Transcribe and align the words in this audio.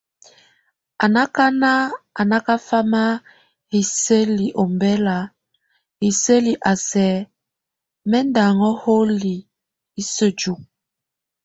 A 1.03 1.07
nákan 1.13 1.57
a 2.21 2.23
nákafama 2.29 3.03
hiseli 3.71 4.47
ombɛla, 4.61 5.17
hiseli 6.01 6.53
a 6.71 6.73
sɛk 6.87 7.25
mɛ́ 8.09 8.21
ndʼ 8.27 8.41
aŋo 8.49 8.69
holi, 8.81 9.35
isejuk. 10.01 10.61